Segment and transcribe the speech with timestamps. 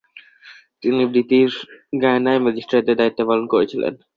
[0.83, 1.51] তিনি ব্রিটিশ
[2.01, 3.93] গায়ানায় ম্যাজিস্ট্রেটের দায়িত্ব পালন করেছিলেন।